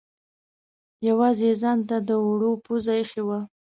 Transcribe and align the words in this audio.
یوازې 1.07 1.47
یې 1.49 1.57
ځانته 1.61 1.97
د 2.07 2.09
اوړو 2.23 2.51
پزه 2.65 2.93
اېښې 2.97 3.21
وه. 3.27 3.39